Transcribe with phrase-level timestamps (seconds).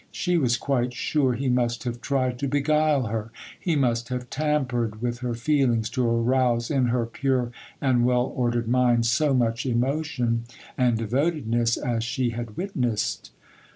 [0.11, 5.19] She was quite sure he must have tried to beguile her—he must have tampered with
[5.19, 10.45] her feelings to arouse in her pure and well ordered mind so much emotion
[10.75, 13.29] and devotedness as she had witnessed.